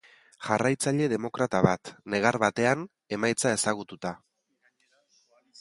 [0.45, 2.83] Jarraitzaile demokrata bat, negar batean,
[3.19, 4.19] emaitza ezagututa.